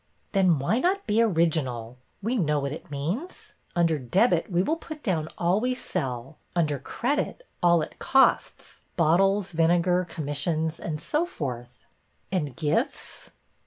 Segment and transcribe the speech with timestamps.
[0.31, 1.95] Then why not be original?
[2.23, 3.53] We know what it means.
[3.75, 9.51] Under Debit we will put down all we sell, under Credit all it costs, bottles,
[9.51, 11.85] vinegar, commissions, and so forth."
[12.31, 13.29] And gifts?"